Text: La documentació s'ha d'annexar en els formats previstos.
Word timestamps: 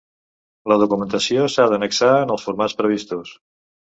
La 0.71 0.77
documentació 0.83 1.45
s'ha 1.55 1.67
d'annexar 1.73 2.11
en 2.23 2.35
els 2.37 2.47
formats 2.49 2.77
previstos. 2.81 3.37